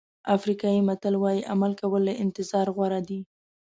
افریقایي 0.35 0.81
متل 0.89 1.15
وایي 1.21 1.41
عمل 1.51 1.71
کول 1.81 2.01
له 2.07 2.13
انتظار 2.23 2.67
غوره 2.75 2.99
دي. 3.07 3.19